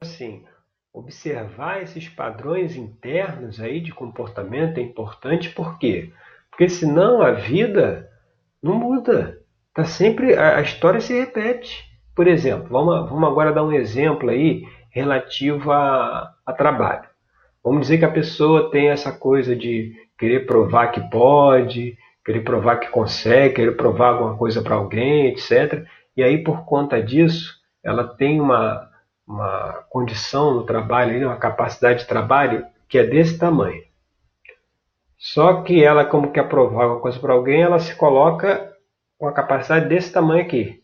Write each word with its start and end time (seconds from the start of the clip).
assim, 0.00 0.44
observar 0.92 1.82
esses 1.82 2.08
padrões 2.08 2.76
internos 2.76 3.60
aí 3.60 3.80
de 3.80 3.92
comportamento 3.92 4.78
é 4.78 4.80
importante, 4.80 5.50
por 5.50 5.78
quê? 5.78 6.12
Porque 6.50 6.68
senão 6.68 7.20
a 7.20 7.32
vida 7.32 8.08
não 8.62 8.74
muda. 8.74 9.40
Tá 9.74 9.84
sempre 9.84 10.36
a, 10.36 10.60
história 10.60 11.00
se 11.00 11.18
repete. 11.18 11.84
Por 12.14 12.26
exemplo, 12.26 12.68
vamos, 12.70 13.08
vamos 13.10 13.28
agora 13.28 13.52
dar 13.52 13.64
um 13.64 13.72
exemplo 13.72 14.30
aí 14.30 14.64
relativo 14.90 15.70
a, 15.70 16.34
a 16.44 16.52
trabalho. 16.52 17.08
Vamos 17.62 17.82
dizer 17.82 17.98
que 17.98 18.04
a 18.04 18.10
pessoa 18.10 18.70
tem 18.70 18.88
essa 18.88 19.12
coisa 19.12 19.54
de 19.54 19.94
querer 20.18 20.46
provar 20.46 20.88
que 20.88 21.00
pode, 21.10 21.96
querer 22.24 22.40
provar 22.40 22.76
que 22.78 22.88
consegue, 22.88 23.54
querer 23.54 23.76
provar 23.76 24.08
alguma 24.08 24.36
coisa 24.36 24.62
para 24.62 24.74
alguém, 24.74 25.28
etc. 25.28 25.84
E 26.16 26.22
aí, 26.22 26.42
por 26.42 26.64
conta 26.64 27.00
disso, 27.02 27.56
ela 27.84 28.04
tem 28.04 28.40
uma, 28.40 28.87
uma 29.28 29.84
condição 29.90 30.54
no 30.54 30.64
trabalho, 30.64 31.26
uma 31.26 31.36
capacidade 31.36 32.00
de 32.00 32.06
trabalho 32.06 32.66
que 32.88 32.96
é 32.96 33.04
desse 33.04 33.38
tamanho. 33.38 33.82
Só 35.18 35.62
que 35.62 35.84
ela, 35.84 36.04
como 36.04 36.32
quer 36.32 36.48
provar 36.48 36.84
alguma 36.84 37.00
coisa 37.00 37.18
para 37.18 37.34
alguém, 37.34 37.60
ela 37.60 37.78
se 37.78 37.94
coloca 37.94 38.72
com 39.18 39.28
a 39.28 39.32
capacidade 39.32 39.88
desse 39.88 40.12
tamanho 40.12 40.42
aqui. 40.42 40.82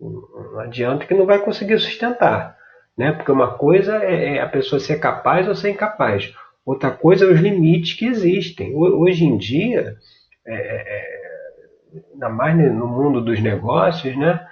Não 0.00 0.58
adianta 0.60 1.06
que 1.06 1.14
não 1.14 1.26
vai 1.26 1.38
conseguir 1.38 1.78
sustentar. 1.78 2.56
Né? 2.96 3.12
Porque 3.12 3.30
uma 3.30 3.54
coisa 3.54 4.02
é, 4.02 4.36
é 4.36 4.40
a 4.40 4.48
pessoa 4.48 4.80
ser 4.80 4.98
capaz 4.98 5.46
ou 5.46 5.54
ser 5.54 5.70
incapaz. 5.70 6.34
Outra 6.64 6.90
coisa 6.90 7.24
é 7.24 7.28
os 7.28 7.38
limites 7.38 7.94
que 7.94 8.06
existem. 8.06 8.74
Hoje 8.74 9.24
em 9.24 9.36
dia, 9.36 9.96
é, 10.46 10.54
é, 10.54 11.96
é, 11.96 12.02
ainda 12.12 12.28
mais 12.28 12.56
no 12.56 12.86
mundo 12.86 13.20
dos 13.20 13.40
negócios, 13.40 14.16
né? 14.16 14.46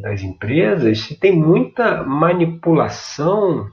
Das 0.00 0.22
empresas, 0.22 1.00
se 1.00 1.18
tem 1.18 1.32
muita 1.32 2.02
manipulação 2.02 3.68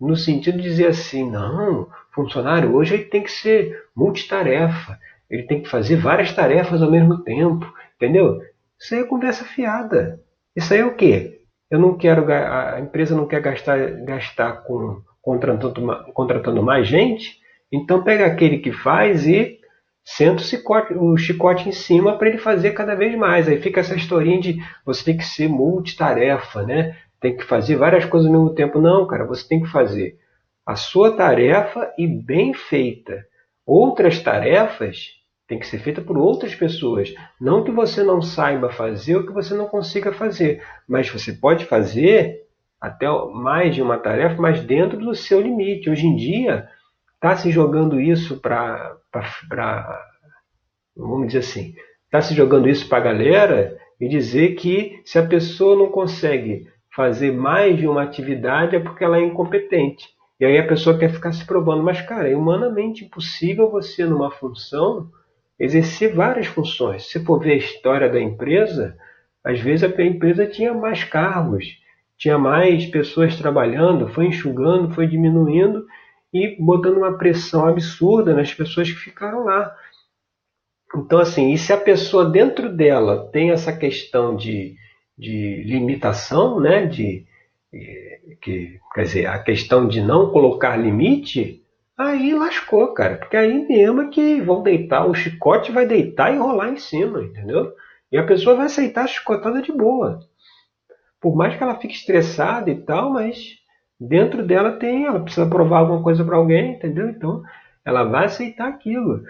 no 0.00 0.16
sentido 0.16 0.58
de 0.58 0.64
dizer 0.64 0.88
assim, 0.88 1.30
não, 1.30 1.88
funcionário 2.12 2.74
hoje 2.74 2.94
ele 2.94 3.04
tem 3.04 3.22
que 3.22 3.30
ser 3.30 3.84
multitarefa, 3.94 4.98
ele 5.30 5.44
tem 5.44 5.62
que 5.62 5.68
fazer 5.68 5.96
várias 5.96 6.32
tarefas 6.32 6.82
ao 6.82 6.90
mesmo 6.90 7.22
tempo, 7.22 7.72
entendeu? 7.96 8.40
Isso 8.78 8.94
aí 8.94 9.00
é 9.00 9.04
conversa 9.04 9.44
fiada. 9.44 10.20
Isso 10.54 10.72
aí 10.72 10.80
é 10.80 10.86
o 10.86 10.94
quê? 10.94 11.40
Eu 11.70 11.78
não 11.78 11.96
quero, 11.96 12.30
a 12.32 12.80
empresa 12.80 13.16
não 13.16 13.26
quer 13.26 13.40
gastar, 13.40 13.78
gastar 14.04 14.62
com 14.64 15.02
contratando, 15.20 16.12
contratando 16.12 16.62
mais 16.62 16.86
gente, 16.86 17.40
então 17.72 18.04
pega 18.04 18.26
aquele 18.26 18.58
que 18.58 18.70
faz 18.70 19.26
e 19.26 19.55
senta 20.06 20.40
o 20.40 20.44
chicote, 20.44 20.94
o 20.94 21.16
chicote 21.16 21.68
em 21.68 21.72
cima 21.72 22.16
para 22.16 22.28
ele 22.28 22.38
fazer 22.38 22.70
cada 22.70 22.94
vez 22.94 23.18
mais. 23.18 23.48
Aí 23.48 23.60
fica 23.60 23.80
essa 23.80 23.96
historinha 23.96 24.40
de 24.40 24.58
você 24.84 25.04
tem 25.04 25.16
que 25.16 25.24
ser 25.24 25.48
multitarefa, 25.48 26.62
né? 26.62 26.96
Tem 27.20 27.36
que 27.36 27.44
fazer 27.44 27.74
várias 27.74 28.04
coisas 28.04 28.28
ao 28.28 28.32
mesmo 28.32 28.54
tempo. 28.54 28.80
Não, 28.80 29.04
cara, 29.06 29.26
você 29.26 29.46
tem 29.46 29.60
que 29.60 29.68
fazer 29.68 30.16
a 30.64 30.76
sua 30.76 31.16
tarefa 31.16 31.92
e 31.98 32.06
bem 32.06 32.54
feita. 32.54 33.26
Outras 33.66 34.20
tarefas 34.20 35.08
têm 35.48 35.58
que 35.58 35.66
ser 35.66 35.80
feitas 35.80 36.04
por 36.04 36.16
outras 36.16 36.54
pessoas. 36.54 37.12
Não 37.40 37.64
que 37.64 37.72
você 37.72 38.04
não 38.04 38.22
saiba 38.22 38.70
fazer 38.70 39.16
ou 39.16 39.26
que 39.26 39.32
você 39.32 39.54
não 39.54 39.66
consiga 39.66 40.12
fazer, 40.12 40.62
mas 40.88 41.08
você 41.08 41.32
pode 41.32 41.64
fazer 41.64 42.46
até 42.80 43.06
mais 43.32 43.74
de 43.74 43.82
uma 43.82 43.98
tarefa, 43.98 44.40
mas 44.40 44.60
dentro 44.60 44.98
do 44.98 45.14
seu 45.16 45.40
limite. 45.40 45.90
Hoje 45.90 46.06
em 46.06 46.14
dia, 46.14 46.68
está 47.16 47.36
se 47.36 47.50
jogando 47.50 48.00
isso 48.00 48.40
para. 48.40 48.96
Vamos 50.96 51.26
dizer 51.26 51.40
assim, 51.40 51.74
está 52.04 52.20
se 52.20 52.34
jogando 52.34 52.68
isso 52.68 52.88
para 52.88 52.98
a 52.98 53.12
galera 53.12 53.76
e 54.00 54.08
dizer 54.08 54.54
que 54.54 55.00
se 55.04 55.18
a 55.18 55.26
pessoa 55.26 55.76
não 55.76 55.90
consegue 55.90 56.66
fazer 56.94 57.32
mais 57.32 57.76
de 57.76 57.86
uma 57.86 58.02
atividade 58.02 58.76
é 58.76 58.80
porque 58.80 59.04
ela 59.04 59.18
é 59.18 59.22
incompetente. 59.22 60.08
E 60.38 60.44
aí 60.44 60.58
a 60.58 60.66
pessoa 60.66 60.98
quer 60.98 61.10
ficar 61.10 61.32
se 61.32 61.44
provando. 61.44 61.82
Mas, 61.82 62.00
cara, 62.02 62.30
é 62.30 62.36
humanamente 62.36 63.04
impossível 63.04 63.70
você, 63.70 64.04
numa 64.04 64.30
função, 64.30 65.10
exercer 65.58 66.14
várias 66.14 66.46
funções. 66.46 67.10
Se 67.10 67.22
for 67.24 67.38
ver 67.38 67.52
a 67.52 67.56
história 67.56 68.08
da 68.08 68.20
empresa, 68.20 68.96
às 69.44 69.60
vezes 69.60 69.84
a 69.84 70.02
empresa 70.02 70.46
tinha 70.46 70.74
mais 70.74 71.04
cargos, 71.04 71.78
tinha 72.18 72.38
mais 72.38 72.86
pessoas 72.86 73.36
trabalhando, 73.36 74.08
foi 74.08 74.26
enxugando, 74.26 74.94
foi 74.94 75.06
diminuindo 75.06 75.86
e 76.44 76.56
botando 76.58 76.98
uma 76.98 77.16
pressão 77.16 77.66
absurda 77.66 78.34
nas 78.34 78.52
pessoas 78.52 78.90
que 78.90 78.98
ficaram 78.98 79.44
lá. 79.44 79.74
Então, 80.94 81.18
assim, 81.18 81.52
e 81.52 81.58
se 81.58 81.72
a 81.72 81.76
pessoa 81.76 82.30
dentro 82.30 82.74
dela 82.74 83.28
tem 83.32 83.50
essa 83.50 83.72
questão 83.72 84.36
de, 84.36 84.76
de 85.18 85.62
limitação, 85.64 86.60
né, 86.60 86.86
de, 86.86 87.26
que, 88.40 88.80
quer 88.94 89.02
dizer, 89.02 89.26
a 89.26 89.38
questão 89.38 89.86
de 89.86 90.00
não 90.00 90.30
colocar 90.30 90.76
limite, 90.76 91.62
aí 91.96 92.34
lascou, 92.34 92.92
cara. 92.94 93.16
Porque 93.16 93.36
aí 93.36 93.66
mesmo 93.66 94.02
é 94.02 94.08
que 94.08 94.40
vão 94.40 94.62
deitar, 94.62 95.06
o 95.06 95.14
chicote 95.14 95.72
vai 95.72 95.86
deitar 95.86 96.34
e 96.34 96.38
rolar 96.38 96.70
em 96.70 96.76
cima, 96.76 97.22
entendeu? 97.22 97.72
E 98.10 98.16
a 98.16 98.26
pessoa 98.26 98.56
vai 98.56 98.66
aceitar 98.66 99.04
a 99.04 99.08
chicotada 99.08 99.60
de 99.60 99.72
boa. 99.72 100.20
Por 101.20 101.34
mais 101.34 101.56
que 101.56 101.62
ela 101.62 101.78
fique 101.78 101.94
estressada 101.94 102.70
e 102.70 102.76
tal, 102.76 103.10
mas 103.10 103.56
dentro 103.98 104.46
dela 104.46 104.72
tem, 104.72 105.06
ela 105.06 105.20
precisa 105.20 105.46
provar 105.46 105.78
alguma 105.78 106.02
coisa 106.02 106.24
para 106.24 106.36
alguém, 106.36 106.72
entendeu? 106.72 107.08
Então 107.08 107.42
ela 107.84 108.04
vai 108.04 108.26
aceitar 108.26 108.68
aquilo. 108.68 109.22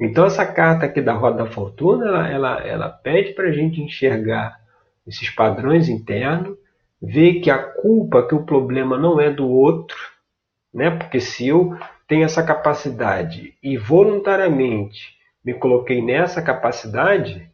Então 0.00 0.24
essa 0.24 0.46
carta 0.46 0.86
aqui 0.86 1.00
da 1.00 1.12
roda 1.12 1.44
da 1.44 1.50
fortuna, 1.50 2.06
ela, 2.06 2.28
ela, 2.28 2.60
ela 2.66 2.88
pede 2.88 3.32
para 3.32 3.48
a 3.48 3.52
gente 3.52 3.80
enxergar 3.80 4.58
esses 5.06 5.30
padrões 5.30 5.88
internos, 5.88 6.56
ver 7.00 7.40
que 7.40 7.50
a 7.50 7.58
culpa, 7.58 8.26
que 8.26 8.34
o 8.34 8.44
problema 8.44 8.98
não 8.98 9.20
é 9.20 9.30
do 9.30 9.48
outro, 9.48 9.96
né? 10.72 10.90
Porque 10.90 11.20
se 11.20 11.48
eu 11.48 11.76
tenho 12.06 12.24
essa 12.24 12.42
capacidade 12.42 13.54
e 13.62 13.76
voluntariamente 13.76 15.16
me 15.44 15.54
coloquei 15.54 16.02
nessa 16.02 16.42
capacidade, 16.42 17.50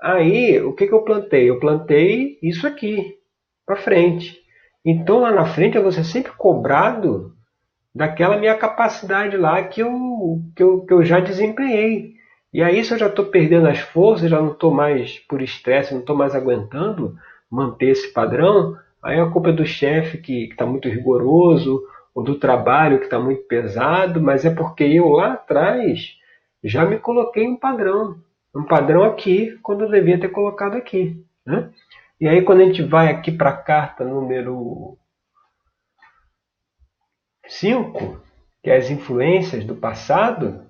aí 0.00 0.60
o 0.60 0.72
que, 0.72 0.86
que 0.86 0.92
eu 0.92 1.02
plantei? 1.02 1.48
Eu 1.48 1.60
plantei 1.60 2.38
isso 2.42 2.66
aqui 2.66 3.18
para 3.64 3.76
frente. 3.76 4.45
Então 4.86 5.18
lá 5.18 5.32
na 5.32 5.44
frente 5.44 5.76
eu 5.76 5.82
vou 5.82 5.90
ser 5.90 6.04
sempre 6.04 6.30
cobrado 6.30 7.34
daquela 7.92 8.36
minha 8.36 8.56
capacidade 8.56 9.36
lá 9.36 9.60
que 9.64 9.82
eu, 9.82 10.40
que 10.54 10.62
eu, 10.62 10.86
que 10.86 10.94
eu 10.94 11.04
já 11.04 11.18
desempenhei. 11.18 12.14
E 12.52 12.62
aí, 12.62 12.84
se 12.84 12.94
eu 12.94 12.98
já 12.98 13.08
estou 13.08 13.24
perdendo 13.26 13.66
as 13.66 13.80
forças, 13.80 14.30
já 14.30 14.40
não 14.40 14.52
estou 14.52 14.70
mais 14.70 15.18
por 15.18 15.42
estresse, 15.42 15.92
não 15.92 16.00
estou 16.00 16.14
mais 16.14 16.34
aguentando 16.34 17.16
manter 17.50 17.90
esse 17.90 18.12
padrão, 18.12 18.76
aí 19.02 19.18
a 19.18 19.26
culpa 19.26 19.50
é 19.50 19.52
do 19.52 19.66
chefe 19.66 20.18
que 20.18 20.44
está 20.44 20.64
muito 20.64 20.88
rigoroso, 20.88 21.82
ou 22.14 22.22
do 22.22 22.36
trabalho 22.36 22.98
que 22.98 23.04
está 23.04 23.18
muito 23.18 23.42
pesado, 23.42 24.22
mas 24.22 24.44
é 24.44 24.50
porque 24.50 24.84
eu 24.84 25.08
lá 25.08 25.34
atrás 25.34 26.16
já 26.64 26.84
me 26.84 26.98
coloquei 26.98 27.46
um 27.46 27.56
padrão. 27.56 28.16
Um 28.54 28.64
padrão 28.64 29.04
aqui, 29.04 29.58
quando 29.62 29.84
eu 29.84 29.90
devia 29.90 30.18
ter 30.18 30.28
colocado 30.28 30.76
aqui. 30.76 31.22
Né? 31.44 31.70
E 32.18 32.26
aí, 32.26 32.42
quando 32.42 32.62
a 32.62 32.64
gente 32.64 32.82
vai 32.82 33.08
aqui 33.08 33.30
para 33.30 33.50
a 33.50 33.56
carta 33.56 34.02
número 34.04 34.96
5, 37.46 38.22
que 38.62 38.70
é 38.70 38.76
as 38.76 38.90
influências 38.90 39.64
do 39.64 39.76
passado, 39.76 40.64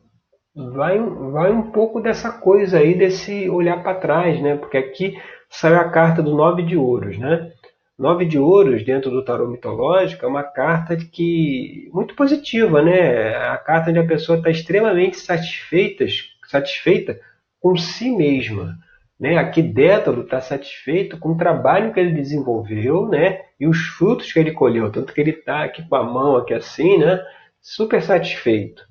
vai, 0.55 0.99
vai 0.99 1.53
um 1.53 1.71
pouco 1.71 2.01
dessa 2.01 2.33
coisa 2.33 2.79
aí, 2.79 2.99
desse 2.99 3.49
olhar 3.49 3.81
para 3.83 3.99
trás, 4.01 4.41
né? 4.43 4.57
Porque 4.57 4.77
aqui 4.77 5.17
saiu 5.49 5.77
a 5.77 5.89
carta 5.89 6.21
do 6.21 6.34
Nove 6.34 6.65
de 6.65 6.77
Ouros, 6.77 7.17
né? 7.17 7.53
Nove 7.97 8.27
de 8.27 8.39
Ouros, 8.39 8.84
dentro 8.84 9.11
do 9.11 9.25
tarô 9.25 9.47
mitológico, 9.47 10.25
é 10.25 10.28
uma 10.28 10.43
carta 10.43 10.97
que 10.97 11.89
muito 11.93 12.17
positiva, 12.17 12.83
né? 12.83 13.37
A 13.37 13.57
carta 13.57 13.91
onde 13.91 14.01
a 14.01 14.07
pessoa 14.07 14.39
está 14.39 14.51
extremamente 14.51 15.17
satisfeita, 15.17 16.05
satisfeita 16.45 17.21
com 17.61 17.77
si 17.77 18.11
mesma. 18.11 18.77
Né? 19.19 19.38
Aqui 19.38 19.62
Détalo 19.62 20.22
está 20.22 20.41
satisfeito 20.41 21.19
com 21.19 21.31
o 21.31 21.37
trabalho 21.37 21.93
que 21.93 21.99
ele 21.99 22.12
desenvolveu 22.12 23.09
né? 23.09 23.43
e 23.59 23.66
os 23.66 23.78
frutos 23.78 24.32
que 24.32 24.38
ele 24.38 24.53
colheu. 24.53 24.91
Tanto 24.92 25.13
que 25.13 25.21
ele 25.21 25.30
está 25.30 25.65
aqui 25.65 25.86
com 25.89 25.97
a 25.97 26.03
mão 26.03 26.36
aqui 26.36 26.53
assim, 26.53 26.98
né? 26.98 27.24
super 27.60 28.03
satisfeito. 28.03 28.86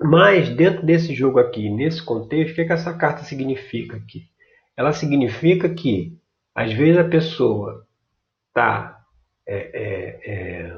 Mas 0.00 0.50
dentro 0.50 0.84
desse 0.84 1.14
jogo 1.14 1.38
aqui, 1.38 1.70
nesse 1.70 2.04
contexto, 2.04 2.52
o 2.52 2.54
que, 2.54 2.60
é 2.60 2.64
que 2.66 2.72
essa 2.72 2.92
carta 2.92 3.22
significa 3.22 3.96
aqui? 3.96 4.28
Ela 4.76 4.92
significa 4.92 5.68
que 5.68 6.18
às 6.54 6.72
vezes 6.72 6.98
a 6.98 7.08
pessoa 7.08 7.86
está 8.48 9.00
é, 9.46 9.56
é, 9.56 10.32
é, 10.32 10.76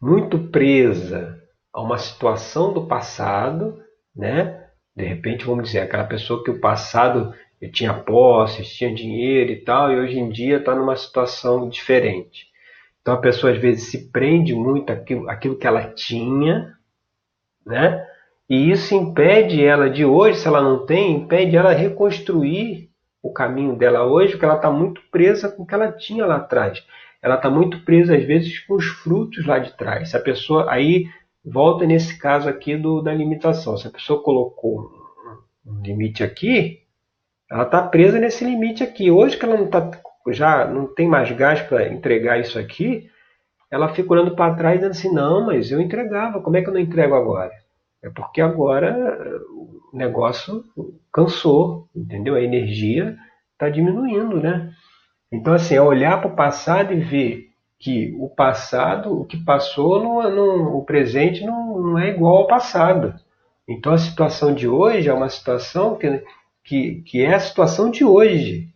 muito 0.00 0.38
presa 0.48 1.40
a 1.72 1.80
uma 1.80 1.98
situação 1.98 2.72
do 2.72 2.86
passado, 2.86 3.82
né? 4.14 4.63
De 4.96 5.04
repente, 5.04 5.44
vamos 5.44 5.64
dizer, 5.64 5.80
aquela 5.80 6.04
pessoa 6.04 6.42
que 6.44 6.50
o 6.50 6.60
passado 6.60 7.34
tinha 7.72 7.94
posses, 7.94 8.72
tinha 8.74 8.94
dinheiro 8.94 9.50
e 9.50 9.56
tal, 9.56 9.90
e 9.90 9.96
hoje 9.96 10.18
em 10.18 10.28
dia 10.28 10.58
está 10.58 10.74
numa 10.74 10.96
situação 10.96 11.68
diferente. 11.68 12.46
Então 13.00 13.14
a 13.14 13.20
pessoa 13.20 13.52
às 13.52 13.58
vezes 13.58 13.90
se 13.90 14.10
prende 14.10 14.54
muito 14.54 14.90
àquilo, 14.90 15.28
àquilo 15.28 15.58
que 15.58 15.66
ela 15.66 15.92
tinha, 15.92 16.74
né? 17.66 18.06
E 18.48 18.70
isso 18.70 18.94
impede 18.94 19.64
ela 19.64 19.88
de 19.88 20.04
hoje, 20.04 20.38
se 20.38 20.46
ela 20.46 20.60
não 20.60 20.84
tem, 20.84 21.16
impede 21.16 21.56
ela 21.56 21.72
reconstruir 21.72 22.90
o 23.22 23.32
caminho 23.32 23.74
dela 23.76 24.04
hoje, 24.04 24.32
porque 24.32 24.44
ela 24.44 24.56
está 24.56 24.70
muito 24.70 25.00
presa 25.10 25.50
com 25.50 25.62
o 25.62 25.66
que 25.66 25.74
ela 25.74 25.90
tinha 25.90 26.26
lá 26.26 26.36
atrás. 26.36 26.84
Ela 27.22 27.36
está 27.36 27.48
muito 27.48 27.82
presa, 27.84 28.14
às 28.14 28.24
vezes, 28.24 28.58
com 28.60 28.74
os 28.74 28.84
frutos 28.84 29.46
lá 29.46 29.58
de 29.58 29.74
trás. 29.78 30.10
Se 30.10 30.16
a 30.16 30.20
pessoa. 30.20 30.70
Aí 30.70 31.06
volta 31.44 31.84
nesse 31.86 32.18
caso 32.18 32.48
aqui 32.48 32.76
do, 32.76 33.02
da 33.02 33.12
limitação. 33.12 33.76
Se 33.76 33.86
a 33.86 33.90
pessoa 33.90 34.22
colocou 34.22 34.90
um 35.66 35.80
limite 35.82 36.22
aqui, 36.22 36.80
ela 37.50 37.64
está 37.64 37.82
presa 37.82 38.18
nesse 38.18 38.44
limite 38.44 38.82
aqui. 38.82 39.10
Hoje 39.10 39.36
que 39.36 39.44
ela 39.44 39.56
não 39.56 39.68
tá, 39.68 39.90
já 40.28 40.66
não 40.66 40.86
tem 40.86 41.06
mais 41.06 41.30
gás 41.32 41.60
para 41.62 41.88
entregar 41.88 42.40
isso 42.40 42.58
aqui, 42.58 43.08
ela 43.70 43.92
fica 43.92 44.12
olhando 44.12 44.34
para 44.34 44.54
trás 44.54 44.76
dizendo 44.76 44.92
assim, 44.92 45.12
não, 45.12 45.46
mas 45.46 45.70
eu 45.70 45.80
entregava, 45.80 46.40
como 46.40 46.56
é 46.56 46.62
que 46.62 46.68
eu 46.68 46.74
não 46.74 46.80
entrego 46.80 47.14
agora? 47.14 47.52
É 48.02 48.08
porque 48.10 48.40
agora 48.40 48.94
o 49.50 49.96
negócio 49.96 50.64
cansou, 51.12 51.88
entendeu? 51.94 52.34
A 52.34 52.42
energia 52.42 53.16
está 53.52 53.68
diminuindo, 53.68 54.40
né? 54.40 54.70
Então, 55.32 55.54
assim, 55.54 55.74
é 55.74 55.82
olhar 55.82 56.20
para 56.20 56.30
o 56.30 56.36
passado 56.36 56.92
e 56.92 57.00
ver 57.00 57.53
que 57.84 58.16
o 58.18 58.30
passado, 58.30 59.20
o 59.20 59.26
que 59.26 59.36
passou, 59.36 60.02
não, 60.02 60.30
não, 60.34 60.74
o 60.74 60.82
presente 60.86 61.44
não, 61.44 61.78
não 61.78 61.98
é 61.98 62.08
igual 62.08 62.38
ao 62.38 62.46
passado. 62.46 63.14
Então, 63.68 63.92
a 63.92 63.98
situação 63.98 64.54
de 64.54 64.66
hoje 64.66 65.10
é 65.10 65.12
uma 65.12 65.28
situação 65.28 65.94
que, 65.94 66.24
que, 66.64 67.02
que 67.02 67.22
é 67.22 67.34
a 67.34 67.38
situação 67.38 67.90
de 67.90 68.02
hoje. 68.02 68.70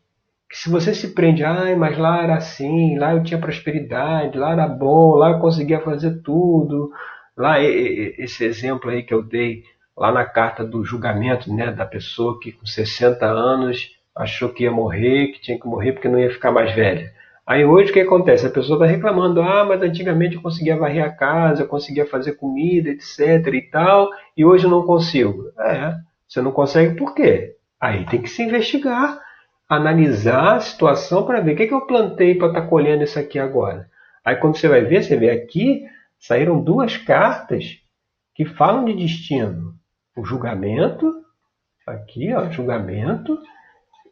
Que 0.50 0.58
se 0.58 0.68
você 0.68 0.92
se 0.92 1.14
prende, 1.14 1.42
ai, 1.42 1.74
mas 1.74 1.96
lá 1.96 2.22
era 2.22 2.36
assim, 2.36 2.98
lá 2.98 3.14
eu 3.14 3.22
tinha 3.22 3.40
prosperidade, 3.40 4.36
lá 4.36 4.52
era 4.52 4.68
bom, 4.68 5.14
lá 5.14 5.30
eu 5.30 5.38
conseguia 5.38 5.80
fazer 5.80 6.20
tudo, 6.22 6.92
lá 7.34 7.58
esse 7.62 8.44
exemplo 8.44 8.90
aí 8.90 9.02
que 9.02 9.14
eu 9.14 9.22
dei 9.22 9.62
lá 9.96 10.12
na 10.12 10.26
carta 10.26 10.62
do 10.62 10.84
julgamento, 10.84 11.50
né, 11.50 11.72
da 11.72 11.86
pessoa 11.86 12.38
que 12.38 12.52
com 12.52 12.66
60 12.66 13.24
anos 13.24 13.90
achou 14.14 14.50
que 14.50 14.64
ia 14.64 14.70
morrer, 14.70 15.28
que 15.28 15.40
tinha 15.40 15.58
que 15.58 15.66
morrer 15.66 15.92
porque 15.92 16.08
não 16.08 16.20
ia 16.20 16.30
ficar 16.30 16.52
mais 16.52 16.74
velha. 16.74 17.16
Aí 17.48 17.64
hoje 17.64 17.88
o 17.90 17.94
que 17.94 18.00
acontece? 18.00 18.46
A 18.46 18.50
pessoa 18.50 18.76
está 18.76 18.84
reclamando, 18.84 19.40
ah, 19.40 19.64
mas 19.64 19.80
antigamente 19.80 20.36
eu 20.36 20.42
conseguia 20.42 20.76
varrer 20.76 21.02
a 21.02 21.10
casa, 21.10 21.62
eu 21.62 21.66
conseguia 21.66 22.04
fazer 22.04 22.32
comida, 22.34 22.90
etc 22.90 23.46
e 23.54 23.62
tal, 23.62 24.10
e 24.36 24.44
hoje 24.44 24.64
eu 24.64 24.70
não 24.70 24.82
consigo. 24.82 25.50
É, 25.58 25.96
você 26.28 26.42
não 26.42 26.52
consegue 26.52 26.94
por 26.94 27.14
quê? 27.14 27.56
Aí 27.80 28.04
tem 28.04 28.20
que 28.20 28.28
se 28.28 28.42
investigar, 28.42 29.18
analisar 29.66 30.56
a 30.56 30.60
situação 30.60 31.24
para 31.24 31.40
ver 31.40 31.54
o 31.54 31.56
que, 31.56 31.66
que 31.66 31.72
eu 31.72 31.86
plantei 31.86 32.34
para 32.34 32.48
estar 32.48 32.60
tá 32.60 32.66
colhendo 32.66 33.02
isso 33.02 33.18
aqui 33.18 33.38
agora. 33.38 33.88
Aí 34.22 34.36
quando 34.36 34.58
você 34.58 34.68
vai 34.68 34.82
ver, 34.82 35.02
você 35.02 35.16
vê 35.16 35.30
aqui, 35.30 35.86
saíram 36.18 36.62
duas 36.62 36.98
cartas 36.98 37.78
que 38.34 38.44
falam 38.44 38.84
de 38.84 38.92
destino. 38.92 39.72
O 40.14 40.22
julgamento, 40.22 41.10
aqui, 41.86 42.30
ó, 42.34 42.50
julgamento, 42.50 43.38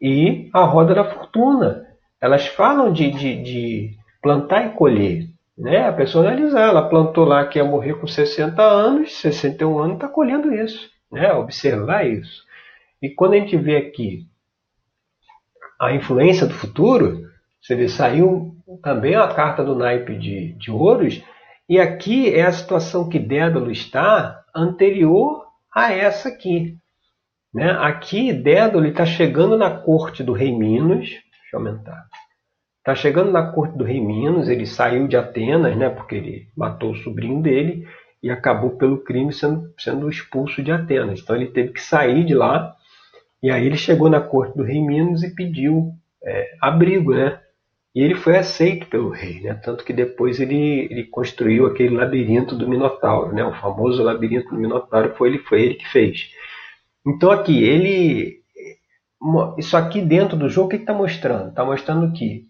e 0.01 0.49
a 0.51 0.63
roda 0.63 0.95
da 0.95 1.03
fortuna. 1.03 1.86
Elas 2.21 2.47
falam 2.47 2.91
de, 2.91 3.11
de, 3.11 3.41
de 3.41 3.97
plantar 4.21 4.67
e 4.67 4.69
colher. 4.71 5.27
Né? 5.57 5.87
A 5.87 5.93
pessoa 5.93 6.25
analisar, 6.25 6.69
ela 6.69 6.87
plantou 6.87 7.25
lá 7.25 7.45
que 7.45 7.59
ia 7.59 7.65
morrer 7.65 7.95
com 7.95 8.07
60 8.07 8.61
anos, 8.61 9.19
61 9.19 9.79
anos, 9.79 9.95
está 9.95 10.07
colhendo 10.07 10.53
isso. 10.53 10.89
Né? 11.11 11.31
Observar 11.33 12.07
isso. 12.07 12.43
E 13.01 13.09
quando 13.09 13.33
a 13.33 13.37
gente 13.37 13.55
vê 13.57 13.77
aqui 13.77 14.25
a 15.79 15.93
influência 15.93 16.47
do 16.47 16.53
futuro, 16.53 17.27
você 17.61 17.75
vê, 17.75 17.87
saiu 17.87 18.55
também 18.81 19.15
a 19.15 19.27
carta 19.27 19.63
do 19.63 19.75
naipe 19.75 20.15
de, 20.15 20.53
de 20.53 20.71
ouros, 20.71 21.21
e 21.69 21.79
aqui 21.79 22.33
é 22.33 22.43
a 22.43 22.51
situação 22.51 23.09
que 23.09 23.19
Dédalo 23.19 23.71
está 23.71 24.43
anterior 24.55 25.45
a 25.73 25.91
essa 25.91 26.29
aqui. 26.29 26.77
Né? 27.53 27.69
Aqui, 27.71 28.31
Dédalo 28.31 28.85
está 28.85 29.05
chegando 29.05 29.57
na 29.57 29.69
corte 29.69 30.23
do 30.23 30.33
rei 30.33 30.51
Minos. 30.57 31.09
Aumentar. 31.53 32.05
Está 32.79 32.95
chegando 32.95 33.31
na 33.31 33.51
corte 33.51 33.77
do 33.77 33.83
rei 33.83 33.99
Minos. 33.99 34.49
Ele 34.49 34.65
saiu 34.65 35.07
de 35.07 35.17
Atenas, 35.17 35.75
né? 35.77 35.89
porque 35.89 36.15
ele 36.15 36.47
matou 36.55 36.91
o 36.91 36.97
sobrinho 36.97 37.41
dele 37.41 37.87
e 38.21 38.29
acabou 38.29 38.71
pelo 38.77 39.03
crime 39.03 39.31
sendo, 39.33 39.73
sendo 39.77 40.09
expulso 40.09 40.63
de 40.63 40.71
Atenas. 40.71 41.19
Então 41.19 41.35
ele 41.35 41.47
teve 41.47 41.73
que 41.73 41.81
sair 41.81 42.25
de 42.25 42.33
lá. 42.33 42.73
E 43.41 43.51
aí 43.51 43.65
ele 43.65 43.77
chegou 43.77 44.09
na 44.09 44.21
corte 44.21 44.57
do 44.57 44.63
rei 44.63 44.81
Minos 44.81 45.23
e 45.23 45.33
pediu 45.33 45.93
é, 46.23 46.55
abrigo, 46.61 47.13
né? 47.13 47.39
E 47.97 48.01
ele 48.01 48.13
foi 48.13 48.37
aceito 48.37 48.85
pelo 48.87 49.09
rei, 49.09 49.41
né? 49.41 49.55
Tanto 49.55 49.83
que 49.83 49.91
depois 49.91 50.39
ele, 50.39 50.87
ele 50.91 51.05
construiu 51.05 51.65
aquele 51.65 51.95
labirinto 51.95 52.55
do 52.55 52.69
Minotauro, 52.69 53.33
né? 53.33 53.43
O 53.43 53.53
famoso 53.53 54.03
labirinto 54.03 54.49
do 54.49 54.59
Minotauro 54.59 55.15
foi 55.15 55.29
ele, 55.29 55.39
foi 55.39 55.61
ele 55.63 55.73
que 55.73 55.87
fez. 55.89 56.29
Então 57.05 57.31
aqui, 57.31 57.63
ele. 57.63 58.41
Isso 59.57 59.75
aqui 59.75 60.01
dentro 60.01 60.37
do 60.37 60.49
jogo, 60.49 60.67
o 60.67 60.69
que 60.69 60.75
está 60.77 60.93
mostrando? 60.93 61.49
Está 61.49 61.65
mostrando 61.65 62.11
que 62.13 62.45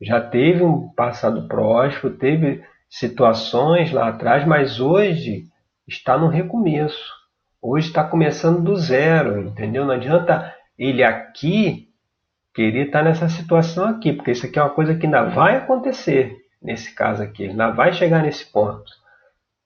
já 0.00 0.20
teve 0.20 0.62
um 0.62 0.88
passado 0.88 1.46
próspero, 1.48 2.16
teve 2.16 2.62
situações 2.88 3.92
lá 3.92 4.08
atrás, 4.08 4.46
mas 4.46 4.80
hoje 4.80 5.44
está 5.86 6.16
no 6.16 6.28
recomeço. 6.28 7.12
Hoje 7.60 7.88
está 7.88 8.04
começando 8.04 8.62
do 8.62 8.76
zero, 8.76 9.40
entendeu? 9.40 9.84
Não 9.84 9.94
adianta 9.94 10.54
ele 10.78 11.02
aqui 11.02 11.88
querer 12.54 12.86
estar 12.86 13.02
nessa 13.02 13.28
situação 13.28 13.86
aqui, 13.86 14.12
porque 14.12 14.30
isso 14.30 14.46
aqui 14.46 14.58
é 14.58 14.62
uma 14.62 14.74
coisa 14.74 14.94
que 14.94 15.06
ainda 15.06 15.24
vai 15.24 15.56
acontecer 15.56 16.36
nesse 16.62 16.94
caso 16.94 17.22
aqui, 17.22 17.48
ainda 17.48 17.70
vai 17.70 17.92
chegar 17.92 18.22
nesse 18.22 18.50
ponto. 18.50 18.90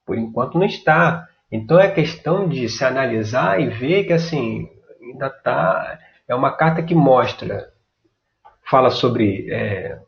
Por 0.07 0.17
enquanto 0.17 0.59
não 0.59 0.67
está. 0.67 1.27
Então 1.51 1.79
é 1.79 1.91
questão 1.91 2.49
de 2.49 2.69
se 2.69 2.85
analisar 2.85 3.61
e 3.61 3.69
ver 3.69 4.05
que 4.05 4.13
assim 4.13 4.69
ainda 5.01 5.27
está 5.27 5.99
é 6.29 6.35
uma 6.35 6.53
carta 6.53 6.83
que 6.83 6.95
mostra, 6.95 7.73
fala 8.69 8.91
sobre 8.91 9.51
é, 9.51 9.99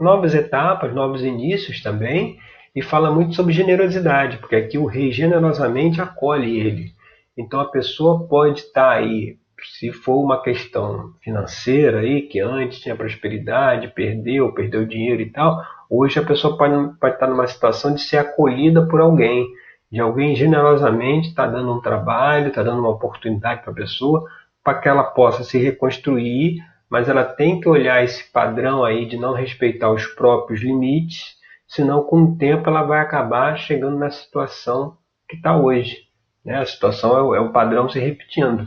novas 0.00 0.34
etapas, 0.34 0.94
novos 0.94 1.22
inícios 1.22 1.82
também 1.82 2.38
e 2.74 2.82
fala 2.82 3.10
muito 3.10 3.34
sobre 3.34 3.52
generosidade, 3.52 4.38
porque 4.38 4.56
aqui 4.56 4.78
o 4.78 4.86
rei 4.86 5.12
generosamente 5.12 6.00
acolhe 6.00 6.58
ele. 6.58 6.92
Então 7.36 7.60
a 7.60 7.70
pessoa 7.70 8.26
pode 8.26 8.60
estar 8.60 8.90
aí, 8.90 9.36
se 9.78 9.92
for 9.92 10.22
uma 10.22 10.42
questão 10.42 11.14
financeira 11.22 12.00
aí, 12.00 12.22
que 12.22 12.40
antes 12.40 12.80
tinha 12.80 12.96
prosperidade, 12.96 13.88
perdeu, 13.88 14.52
perdeu 14.52 14.84
dinheiro 14.86 15.22
e 15.22 15.30
tal, 15.30 15.62
hoje 15.88 16.18
a 16.18 16.24
pessoa 16.24 16.56
pode, 16.56 16.74
estar 17.12 17.26
numa 17.26 17.46
situação 17.46 17.94
de 17.94 18.00
ser 18.00 18.18
acolhida 18.18 18.86
por 18.86 19.00
alguém 19.00 19.46
de 19.94 20.00
alguém 20.00 20.34
generosamente 20.34 21.28
está 21.28 21.46
dando 21.46 21.72
um 21.72 21.80
trabalho, 21.80 22.48
está 22.48 22.64
dando 22.64 22.80
uma 22.80 22.90
oportunidade 22.90 23.62
para 23.62 23.70
a 23.70 23.76
pessoa, 23.76 24.24
para 24.64 24.78
que 24.78 24.88
ela 24.88 25.04
possa 25.04 25.44
se 25.44 25.58
reconstruir, 25.58 26.58
mas 26.88 27.08
ela 27.08 27.24
tem 27.24 27.60
que 27.60 27.68
olhar 27.68 28.02
esse 28.02 28.32
padrão 28.32 28.82
aí 28.82 29.04
de 29.04 29.18
não 29.18 29.34
respeitar 29.34 29.90
os 29.90 30.06
próprios 30.06 30.62
limites, 30.62 31.36
senão 31.68 32.02
com 32.02 32.22
o 32.22 32.36
tempo 32.38 32.68
ela 32.68 32.82
vai 32.82 33.00
acabar 33.00 33.58
chegando 33.58 33.98
na 33.98 34.10
situação 34.10 34.96
que 35.28 35.36
está 35.36 35.54
hoje. 35.54 35.98
Né? 36.44 36.58
A 36.58 36.66
situação 36.66 37.16
é 37.16 37.22
o, 37.22 37.34
é 37.34 37.40
o 37.40 37.52
padrão 37.52 37.88
se 37.88 37.98
repetindo. 37.98 38.66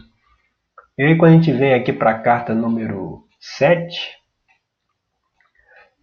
E 0.97 1.03
aí 1.03 1.17
quando 1.17 1.31
a 1.31 1.35
gente 1.35 1.51
vem 1.51 1.73
aqui 1.73 1.91
para 1.91 2.11
a 2.11 2.19
carta 2.19 2.53
número 2.53 3.23
7, 3.39 3.99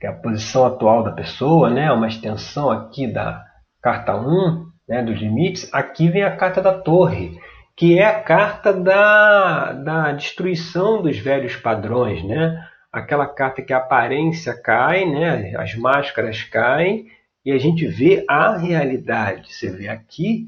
que 0.00 0.06
é 0.06 0.10
a 0.10 0.14
posição 0.14 0.66
atual 0.66 1.04
da 1.04 1.12
pessoa, 1.12 1.70
né? 1.70 1.92
uma 1.92 2.08
extensão 2.08 2.70
aqui 2.70 3.06
da 3.06 3.44
carta 3.80 4.16
1, 4.16 4.74
né, 4.88 5.02
dos 5.02 5.18
limites, 5.18 5.72
aqui 5.72 6.08
vem 6.08 6.22
a 6.22 6.36
carta 6.36 6.60
da 6.60 6.72
torre, 6.72 7.38
que 7.76 7.98
é 7.98 8.06
a 8.06 8.20
carta 8.20 8.72
da, 8.72 9.72
da 9.72 10.12
destruição 10.12 11.02
dos 11.02 11.18
velhos 11.18 11.56
padrões, 11.56 12.22
né? 12.24 12.66
Aquela 12.92 13.26
carta 13.26 13.62
que 13.62 13.72
a 13.72 13.78
aparência 13.78 14.54
cai, 14.54 15.04
né? 15.04 15.54
as 15.56 15.74
máscaras 15.74 16.44
caem 16.44 17.06
e 17.44 17.50
a 17.50 17.58
gente 17.58 17.86
vê 17.86 18.24
a 18.28 18.56
realidade. 18.56 19.52
Você 19.52 19.70
vê 19.70 19.88
aqui, 19.88 20.46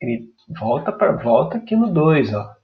ele 0.00 0.28
volta 0.48 0.92
para 0.92 1.12
volta 1.12 1.56
aqui 1.56 1.74
no 1.74 1.88
2, 1.88 2.34
ó. 2.34 2.54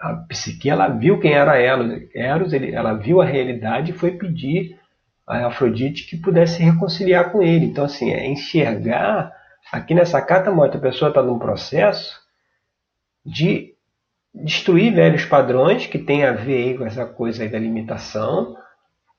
A 0.00 0.14
psique 0.28 0.70
ela 0.70 0.88
viu 0.88 1.18
quem 1.18 1.32
era 1.32 1.58
Eros, 1.58 2.08
Eros 2.14 2.52
ele, 2.52 2.72
ela 2.72 2.94
viu 2.94 3.20
a 3.20 3.24
realidade 3.24 3.90
e 3.90 3.94
foi 3.94 4.12
pedir 4.12 4.78
a 5.26 5.48
Afrodite 5.48 6.06
que 6.08 6.16
pudesse 6.16 6.56
se 6.56 6.62
reconciliar 6.62 7.30
com 7.30 7.42
ele. 7.42 7.66
Então 7.66 7.84
assim, 7.84 8.10
é 8.12 8.26
enxergar 8.26 9.36
Aqui 9.70 9.94
nessa 9.94 10.20
carta 10.22 10.50
mostra 10.50 10.78
a 10.78 10.82
pessoa 10.82 11.10
está 11.10 11.22
num 11.22 11.38
processo 11.38 12.18
de 13.28 13.74
destruir 14.34 14.94
velhos 14.94 15.24
padrões 15.24 15.86
que 15.86 15.98
tem 15.98 16.24
a 16.24 16.32
ver 16.32 16.78
com 16.78 16.86
essa 16.86 17.04
coisa 17.04 17.46
da 17.46 17.58
limitação 17.58 18.56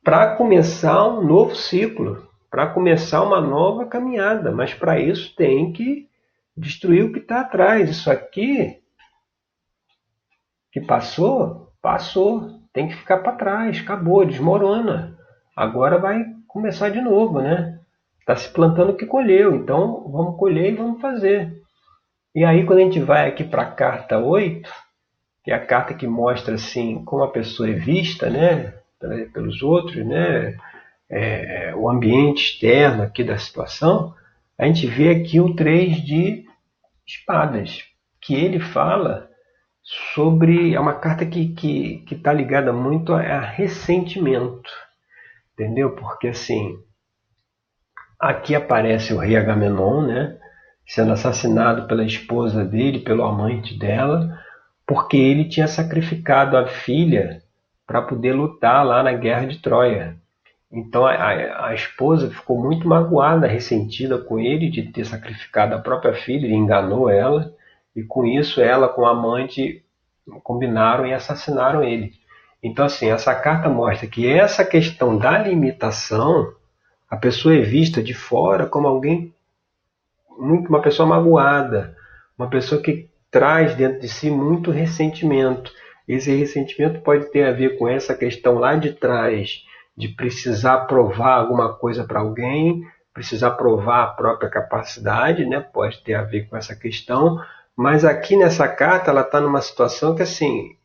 para 0.03 0.35
começar 0.35 1.07
um 1.07 1.23
novo 1.23 1.55
ciclo, 1.55 2.27
para 2.49 2.67
começar 2.67 3.21
uma 3.21 3.39
nova 3.39 3.85
caminhada. 3.85 4.51
Mas 4.51 4.73
para 4.73 4.99
isso 4.99 5.35
tem 5.35 5.71
que 5.71 6.07
destruir 6.57 7.05
o 7.05 7.13
que 7.13 7.19
está 7.19 7.41
atrás. 7.41 7.89
Isso 7.89 8.09
aqui 8.09 8.81
que 10.71 10.81
passou, 10.81 11.71
passou. 11.81 12.59
Tem 12.73 12.87
que 12.87 12.95
ficar 12.95 13.17
para 13.17 13.33
trás. 13.33 13.79
Acabou, 13.79 14.25
desmorona. 14.25 15.17
Agora 15.55 15.99
vai 15.99 16.23
começar 16.47 16.89
de 16.89 17.01
novo, 17.01 17.41
né? 17.41 17.79
Está 18.19 18.35
se 18.35 18.49
plantando 18.51 18.91
o 18.91 18.95
que 18.95 19.05
colheu, 19.05 19.55
então 19.55 20.09
vamos 20.09 20.37
colher 20.37 20.73
e 20.73 20.75
vamos 20.75 21.01
fazer. 21.01 21.58
E 22.39 22.45
aí, 22.45 22.65
quando 22.65 22.79
a 22.79 22.83
gente 22.83 23.01
vai 23.01 23.27
aqui 23.27 23.43
para 23.43 23.63
a 23.63 23.69
carta 23.69 24.17
8, 24.17 24.73
que 25.43 25.51
é 25.51 25.53
a 25.53 25.65
carta 25.65 25.93
que 25.93 26.07
mostra 26.07 26.55
assim 26.55 27.03
como 27.03 27.21
a 27.21 27.29
pessoa 27.29 27.69
é 27.69 27.73
vista, 27.73 28.29
né, 28.29 28.75
pelos 29.33 29.61
outros, 29.61 30.05
né, 30.05 30.55
é, 31.09 31.75
o 31.75 31.89
ambiente 31.89 32.41
externo 32.41 33.03
aqui 33.03 33.25
da 33.25 33.37
situação, 33.37 34.15
a 34.57 34.65
gente 34.65 34.87
vê 34.87 35.09
aqui 35.09 35.41
o 35.41 35.53
3 35.53 35.97
de 36.01 36.45
espadas, 37.05 37.83
que 38.21 38.35
ele 38.35 38.61
fala 38.61 39.29
sobre. 39.83 40.73
É 40.73 40.79
uma 40.79 40.93
carta 40.93 41.25
que 41.25 41.41
está 41.41 41.59
que, 41.59 41.97
que 42.07 42.15
tá 42.15 42.31
ligada 42.31 42.71
muito 42.71 43.13
a, 43.13 43.19
a 43.19 43.41
ressentimento, 43.41 44.71
entendeu? 45.51 45.93
Porque 45.93 46.29
assim, 46.29 46.77
aqui 48.17 48.55
aparece 48.55 49.13
o 49.13 49.17
rei 49.17 49.35
Agamenon, 49.35 50.07
né? 50.07 50.38
Sendo 50.89 51.13
assassinado 51.13 51.87
pela 51.87 52.03
esposa 52.03 52.65
dele, 52.65 52.99
pelo 52.99 53.23
amante 53.23 53.77
dela, 53.77 54.39
porque 54.87 55.17
ele 55.17 55.47
tinha 55.47 55.67
sacrificado 55.67 56.57
a 56.57 56.65
filha 56.65 57.43
para 57.85 58.01
poder 58.01 58.33
lutar 58.33 58.83
lá 58.83 59.03
na 59.03 59.13
guerra 59.13 59.45
de 59.45 59.59
Troia. 59.59 60.17
Então 60.71 61.05
a, 61.05 61.67
a, 61.67 61.75
esposa 61.75 62.31
ficou 62.31 62.59
muito 62.59 62.87
magoada, 62.87 63.45
ressentida 63.45 64.17
com 64.17 64.39
ele 64.39 64.67
de 64.67 64.91
ter 64.91 65.05
sacrificado 65.05 65.75
a 65.75 65.79
própria 65.79 66.13
filha, 66.13 66.47
ele 66.47 66.55
enganou 66.55 67.07
ela, 67.07 67.53
e 67.95 68.01
com 68.01 68.25
isso 68.25 68.59
ela 68.59 68.89
com 68.89 69.03
o 69.03 69.07
amante 69.07 69.83
combinaram 70.43 71.05
e 71.05 71.13
assassinaram 71.13 71.83
ele. 71.83 72.13
Então 72.63 72.85
assim, 72.85 73.11
essa 73.11 73.35
carta 73.35 73.69
mostra 73.69 74.07
que 74.07 74.27
essa 74.27 74.65
questão 74.65 75.19
da 75.19 75.37
limitação, 75.37 76.51
a 77.07 77.15
pessoa 77.15 77.55
é 77.55 77.61
vista 77.61 78.01
de 78.01 78.15
fora 78.15 78.65
como 78.65 78.87
alguém 78.87 79.31
muito 80.39 80.69
uma 80.69 80.81
pessoa 80.81 81.07
magoada, 81.07 81.95
uma 82.37 82.49
pessoa 82.49 82.81
que 82.81 83.09
traz 83.29 83.75
dentro 83.75 83.99
de 83.99 84.07
si 84.07 84.31
muito 84.31 84.71
ressentimento. 84.71 85.71
Esse 86.07 86.33
ressentimento 86.35 87.01
pode 87.01 87.25
ter 87.31 87.43
a 87.43 87.51
ver 87.51 87.77
com 87.77 87.87
essa 87.87 88.15
questão 88.15 88.55
lá 88.55 88.75
de 88.75 88.93
trás 88.93 89.63
de 89.95 90.07
precisar 90.07 90.85
provar 90.85 91.35
alguma 91.35 91.73
coisa 91.73 92.05
para 92.05 92.21
alguém, 92.21 92.81
precisar 93.13 93.51
provar 93.51 94.03
a 94.03 94.07
própria 94.07 94.49
capacidade, 94.49 95.45
né? 95.45 95.59
Pode 95.59 96.01
ter 96.03 96.13
a 96.13 96.23
ver 96.23 96.47
com 96.47 96.55
essa 96.55 96.73
questão, 96.73 97.37
mas 97.75 98.05
aqui 98.05 98.37
nessa 98.37 98.65
carta 98.65 99.11
ela 99.11 99.21
está 99.21 99.41
numa 99.41 99.61
situação 99.61 100.15
que 100.15 100.23
assim 100.23 100.77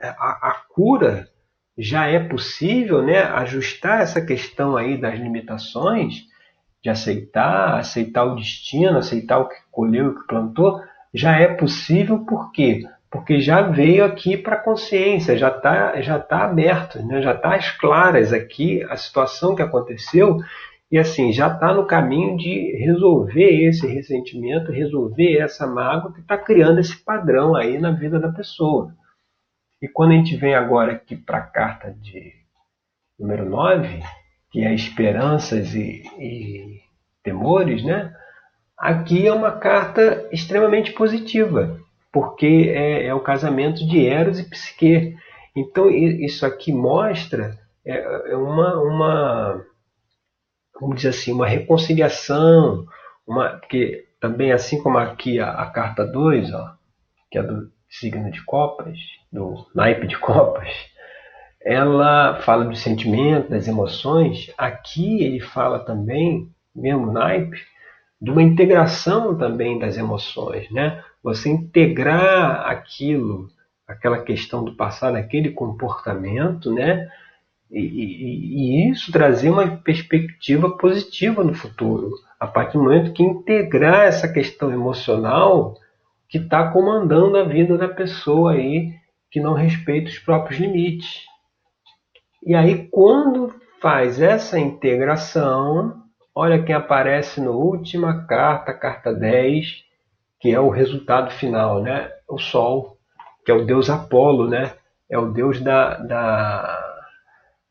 a, 0.00 0.50
a, 0.50 0.62
cura 0.68 1.28
já 1.76 2.06
é 2.06 2.20
possível, 2.20 3.02
né? 3.02 3.22
Ajustar 3.22 4.02
essa 4.02 4.20
questão 4.20 4.76
aí 4.76 4.96
das 4.96 5.18
limitações, 5.18 6.26
de 6.82 6.90
aceitar, 6.90 7.78
aceitar 7.78 8.24
o 8.24 8.36
destino, 8.36 8.98
aceitar 8.98 9.38
o 9.38 9.48
que 9.48 9.56
colheu, 9.70 10.08
o 10.08 10.14
que 10.20 10.26
plantou, 10.26 10.80
já 11.12 11.38
é 11.38 11.48
possível 11.48 12.24
por 12.24 12.52
quê? 12.52 12.82
porque 13.10 13.40
já 13.40 13.62
veio 13.62 14.04
aqui 14.04 14.36
para 14.36 14.54
a 14.54 14.60
consciência, 14.62 15.36
já 15.36 15.48
está 15.48 16.00
já 16.00 16.18
tá 16.18 16.44
aberto, 16.44 17.04
né? 17.04 17.20
já 17.20 17.32
está 17.34 17.56
às 17.56 17.70
claras 17.72 18.32
aqui 18.32 18.82
a 18.84 18.96
situação 18.96 19.56
que 19.56 19.62
aconteceu 19.62 20.38
e 20.90 20.98
assim 20.98 21.32
já 21.32 21.48
está 21.52 21.74
no 21.74 21.86
caminho 21.86 22.36
de 22.36 22.76
resolver 22.84 23.68
esse 23.68 23.86
ressentimento, 23.86 24.70
resolver 24.70 25.38
essa 25.38 25.66
mágoa 25.66 26.12
que 26.12 26.20
está 26.20 26.38
criando 26.38 26.78
esse 26.78 26.96
padrão 26.96 27.56
aí 27.56 27.78
na 27.78 27.90
vida 27.90 28.18
da 28.20 28.30
pessoa. 28.30 28.94
E 29.82 29.88
quando 29.88 30.12
a 30.12 30.14
gente 30.14 30.36
vem 30.36 30.54
agora 30.54 30.92
aqui 30.92 31.16
para 31.16 31.38
a 31.38 31.46
carta 31.46 31.92
de 31.92 32.32
número 33.18 33.48
9, 33.48 34.02
que 34.50 34.64
é 34.64 34.74
esperanças 34.74 35.74
e, 35.74 36.02
e 36.18 36.80
temores, 37.22 37.84
né? 37.84 38.14
Aqui 38.76 39.26
é 39.26 39.32
uma 39.32 39.52
carta 39.52 40.28
extremamente 40.32 40.92
positiva 40.92 41.78
porque 42.12 42.72
é, 42.74 43.06
é 43.06 43.14
o 43.14 43.20
casamento 43.20 43.86
de 43.86 44.04
Eros 44.04 44.40
e 44.40 44.48
Psique. 44.48 45.16
Então 45.54 45.88
isso 45.88 46.44
aqui 46.46 46.72
mostra 46.72 47.58
é, 47.84 48.32
é 48.32 48.36
uma, 48.36 48.80
uma, 48.80 49.66
vamos 50.80 50.96
dizer 50.96 51.10
assim, 51.10 51.32
uma 51.32 51.46
reconciliação, 51.46 52.86
uma, 53.26 53.50
porque 53.50 54.06
também 54.20 54.52
assim 54.52 54.82
como 54.82 54.98
aqui 54.98 55.40
a, 55.40 55.50
a 55.50 55.66
carta 55.70 56.04
2, 56.06 56.52
ó, 56.52 56.74
que 57.30 57.38
é 57.38 57.42
do 57.42 57.70
signo 57.88 58.30
de 58.30 58.44
copas, 58.44 58.98
do 59.32 59.66
naipe 59.74 60.06
de 60.06 60.18
copas, 60.18 60.68
ela 61.62 62.36
fala 62.42 62.64
do 62.64 62.74
sentimento, 62.74 63.50
das 63.50 63.68
emoções. 63.68 64.52
Aqui 64.56 65.22
ele 65.22 65.40
fala 65.40 65.78
também, 65.80 66.48
mesmo 66.74 67.12
naipe, 67.12 67.58
de 68.20 68.30
uma 68.30 68.42
integração 68.42 69.36
também 69.36 69.78
das 69.78 69.96
emoções, 69.96 70.70
né? 70.70 71.02
Você 71.22 71.48
integrar 71.48 72.66
aquilo, 72.66 73.48
aquela 73.86 74.22
questão 74.22 74.64
do 74.64 74.74
passado, 74.74 75.16
aquele 75.16 75.50
comportamento, 75.50 76.72
né? 76.72 77.08
E, 77.70 77.80
e, 77.80 78.86
e, 78.86 78.90
isso 78.90 79.12
trazer 79.12 79.48
uma 79.48 79.76
perspectiva 79.76 80.76
positiva 80.76 81.44
no 81.44 81.54
futuro, 81.54 82.10
a 82.38 82.46
partir 82.46 82.76
do 82.78 82.84
momento 82.84 83.12
que 83.12 83.22
integrar 83.22 84.06
essa 84.06 84.26
questão 84.26 84.72
emocional 84.72 85.76
que 86.28 86.38
está 86.38 86.68
comandando 86.68 87.36
a 87.36 87.44
vida 87.44 87.78
da 87.78 87.88
pessoa 87.88 88.52
aí 88.52 88.92
que 89.30 89.38
não 89.40 89.54
respeita 89.54 90.10
os 90.10 90.18
próprios 90.18 90.58
limites. 90.58 91.29
E 92.42 92.54
aí, 92.54 92.88
quando 92.88 93.54
faz 93.80 94.20
essa 94.20 94.58
integração, 94.58 96.00
Olha 96.34 96.62
quem 96.62 96.74
aparece 96.74 97.40
na 97.40 97.50
última 97.50 98.24
carta, 98.26 98.72
carta 98.72 99.12
10, 99.12 99.84
que 100.40 100.50
é 100.50 100.60
o 100.60 100.70
resultado 100.70 101.30
final, 101.32 101.82
né? 101.82 102.10
O 102.28 102.38
Sol, 102.38 102.96
que 103.44 103.50
é 103.50 103.54
o 103.54 103.66
deus 103.66 103.90
Apolo, 103.90 104.48
né? 104.48 104.72
É 105.10 105.18
o 105.18 105.32
deus 105.32 105.60
da, 105.60 105.96
da, 105.96 107.04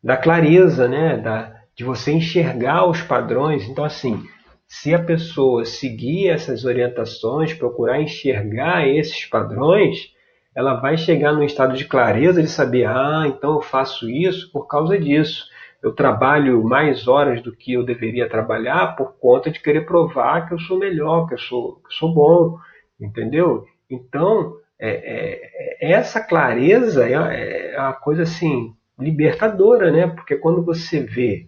da 0.04 0.18
clareza, 0.18 0.88
né? 0.90 1.18
Da, 1.18 1.56
de 1.74 1.86
você 1.86 2.12
enxergar 2.12 2.86
os 2.86 3.02
padrões. 3.02 3.64
Então, 3.68 3.86
assim, 3.86 4.22
se 4.68 4.94
a 4.94 5.04
pessoa 5.04 5.64
seguir 5.64 6.28
essas 6.28 6.66
orientações, 6.66 7.54
procurar 7.54 8.02
enxergar 8.02 8.86
esses 8.88 9.26
padrões, 9.26 10.14
ela 10.60 10.75
vai 10.75 10.98
chegar 10.98 11.32
num 11.32 11.44
estado 11.44 11.75
de 11.75 11.86
clareza 11.86 12.42
de 12.42 12.50
saber, 12.50 12.86
ah, 12.86 13.24
então 13.28 13.56
eu 13.56 13.62
faço 13.62 14.10
isso 14.10 14.51
por 14.51 14.68
causa 14.68 14.98
disso 15.00 15.48
eu 15.82 15.94
trabalho 15.94 16.63
mais 16.63 17.08
horas 17.08 17.42
do 17.42 17.56
que 17.56 17.74
eu 17.74 17.84
deveria 17.84 18.30
trabalhar 18.30 18.96
por 18.96 19.18
conta 19.18 19.50
de 19.50 19.60
querer 19.60 19.86
provar 19.86 20.48
que 20.48 20.54
eu 20.54 20.60
sou 20.60 20.78
melhor, 20.78 21.28
que 21.28 21.36
eu 21.36 21.39
sou, 21.39 21.75
que 21.75 21.88
eu 21.88 21.92
sou 21.92 22.13
bom, 22.13 22.58
entendeu? 23.00 23.66
Então, 23.89 24.56
é, 24.78 24.89
é, 24.89 25.88
é 25.88 25.92
essa 25.92 26.22
clareza 26.22 27.08
é, 27.08 27.74
é 27.74 27.80
uma 27.80 27.94
coisa 27.94 28.24
assim 28.24 28.74
libertadora, 29.00 29.89
né? 29.92 30.08
Porque 30.08 30.36
quando 30.36 30.63
você 30.63 31.00
vê 31.01 31.48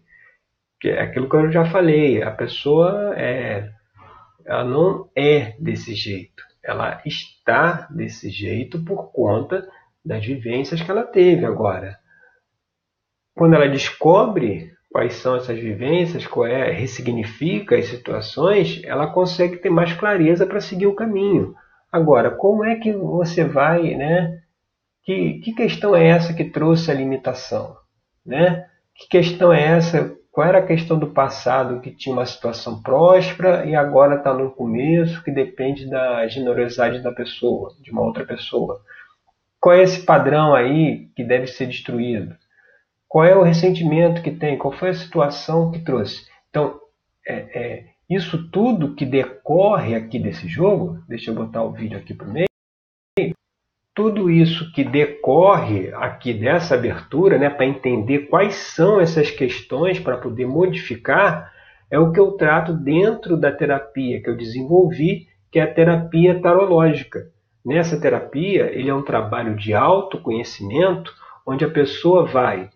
que 0.80 0.89
é 0.89 1.01
aquilo 1.01 1.30
que 1.30 1.36
eu 1.36 1.51
já 1.51 1.65
falei, 1.65 2.24
a 2.24 2.32
pessoa 2.32 3.13
é, 3.18 3.70
ela 4.46 4.63
não 4.63 5.10
é 5.15 5.56
desse 5.60 5.94
jeito, 5.94 6.41
ela 6.63 7.01
está 7.06 7.88
desse 7.89 8.30
jeito 8.30 8.84
por 8.84 9.12
conta 9.12 9.68
das 10.03 10.25
vivências 10.25 10.82
que 10.82 10.89
ela 10.89 11.03
teve 11.03 11.46
agora 11.46 12.01
quando 13.36 13.56
ela 13.56 13.68
descobre 13.68 14.72
quais 14.89 15.13
são 15.15 15.36
essas 15.36 15.58
vivências, 15.58 16.27
qual 16.27 16.46
é, 16.46 16.72
ressignifica 16.72 17.77
as 17.77 17.86
situações, 17.86 18.82
ela 18.84 19.08
consegue 19.08 19.58
ter 19.58 19.70
mais 19.70 19.94
clareza 19.94 20.46
para 20.46 20.60
seguir 20.60 20.88
o 20.88 20.96
caminho. 20.96 21.56
Agora, 21.91 22.30
como 22.30 22.63
é 22.63 22.75
que 22.75 22.91
você 22.91 23.44
vai, 23.44 23.96
né? 23.96 24.41
Que, 25.03 25.39
que 25.39 25.53
questão 25.53 25.96
é 25.96 26.08
essa 26.08 26.34
que 26.34 26.46
trouxe 26.46 26.91
a 26.91 26.94
limitação, 26.94 27.75
né? 28.25 28.68
Que 28.94 29.08
questão 29.08 29.51
é 29.51 29.63
essa? 29.63 30.15
Qual 30.31 30.47
era 30.47 30.59
a 30.59 30.65
questão 30.65 30.97
do 30.97 31.07
passado 31.07 31.81
que 31.81 31.91
tinha 31.91 32.13
uma 32.13 32.25
situação 32.25 32.81
próspera 32.81 33.65
e 33.65 33.75
agora 33.75 34.15
está 34.15 34.33
no 34.33 34.50
começo 34.50 35.21
que 35.23 35.29
depende 35.29 35.89
da 35.89 36.25
generosidade 36.27 37.03
da 37.03 37.11
pessoa, 37.11 37.75
de 37.81 37.91
uma 37.91 38.01
outra 38.01 38.25
pessoa? 38.25 38.81
Qual 39.59 39.75
é 39.75 39.83
esse 39.83 40.05
padrão 40.05 40.55
aí 40.55 41.09
que 41.15 41.23
deve 41.23 41.47
ser 41.47 41.67
destruído? 41.67 42.33
Qual 43.09 43.25
é 43.25 43.35
o 43.35 43.43
ressentimento 43.43 44.21
que 44.21 44.31
tem? 44.31 44.57
Qual 44.57 44.71
foi 44.71 44.89
a 44.89 44.93
situação 44.93 45.69
que 45.69 45.79
trouxe? 45.79 46.25
Então, 46.50 46.79
é, 47.27 47.33
é, 47.33 47.85
isso 48.09 48.50
tudo 48.50 48.95
que 48.95 49.05
decorre 49.05 49.95
aqui 49.95 50.17
desse 50.17 50.47
jogo, 50.47 51.00
deixa 51.09 51.29
eu 51.29 51.35
botar 51.35 51.61
o 51.63 51.73
vídeo 51.73 51.97
aqui 51.97 52.13
para 52.13 52.27
o 52.27 52.31
meio, 52.31 52.50
tudo 53.93 54.29
isso 54.29 54.71
que 54.71 54.83
decorre 54.83 55.91
aqui 55.93 56.33
dessa 56.33 56.75
abertura, 56.75 57.38
né, 57.38 57.50
para 57.50 57.65
entender 57.65 58.27
quais 58.27 58.55
são 58.55 59.00
essas 59.00 59.29
questões 59.29 60.00
para 60.00 60.17
poder 60.17 60.45
modificar, 60.45 61.51
é 61.89 62.00
o 62.00 62.12
que 62.12 62.19
eu 62.19 62.31
trato 62.31 62.74
dentro 62.74 63.36
da 63.36 63.51
terapia 63.51 64.21
que 64.21 64.29
eu 64.29 64.38
desenvolvi, 64.38 65.27
que 65.51 65.60
é 65.60 65.63
a 65.63 65.74
terapia 65.74 66.39
tarológica. 66.39 67.27
Nessa 67.65 68.00
terapia, 68.00 68.71
ele 68.74 68.89
é 68.89 68.93
um 68.93 69.03
trabalho 69.03 69.55
de 69.55 69.74
autoconhecimento, 69.74 71.13
onde 71.45 71.65
a 71.65 71.69
pessoa 71.69 72.25
vai 72.25 72.69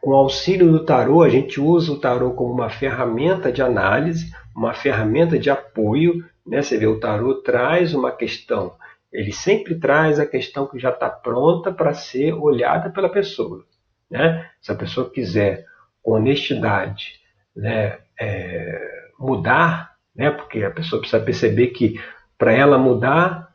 com 0.00 0.14
auxílio 0.14 0.70
do 0.70 0.84
tarô, 0.84 1.22
a 1.22 1.28
gente 1.28 1.60
usa 1.60 1.92
o 1.92 1.98
tarô 1.98 2.30
como 2.32 2.52
uma 2.52 2.70
ferramenta 2.70 3.50
de 3.50 3.60
análise, 3.60 4.32
uma 4.54 4.72
ferramenta 4.72 5.38
de 5.38 5.50
apoio. 5.50 6.24
Né? 6.46 6.62
Você 6.62 6.78
vê, 6.78 6.86
o 6.86 7.00
tarô 7.00 7.34
traz 7.42 7.94
uma 7.94 8.12
questão 8.12 8.72
ele 9.12 9.32
sempre 9.32 9.74
traz 9.78 10.18
a 10.18 10.26
questão 10.26 10.66
que 10.66 10.78
já 10.78 10.90
está 10.90 11.08
pronta 11.08 11.72
para 11.72 11.94
ser 11.94 12.32
olhada 12.34 12.90
pela 12.90 13.08
pessoa. 13.08 13.64
Né? 14.10 14.48
Se 14.60 14.72
a 14.72 14.74
pessoa 14.74 15.10
quiser, 15.10 15.64
com 16.02 16.12
honestidade, 16.12 17.20
né, 17.54 17.98
é, 18.18 19.08
mudar, 19.18 19.94
né, 20.14 20.30
porque 20.30 20.62
a 20.62 20.70
pessoa 20.70 21.00
precisa 21.00 21.22
perceber 21.22 21.68
que 21.68 22.00
para 22.36 22.52
ela 22.52 22.78
mudar, 22.78 23.48